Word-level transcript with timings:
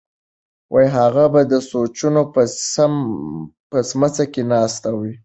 هغه 0.97 1.25
به 1.33 1.41
د 1.51 1.53
سوچونو 1.69 2.21
په 3.73 3.79
سمڅه 3.89 4.25
کې 4.33 4.41
ناست 4.51 4.83
وي. 4.99 5.13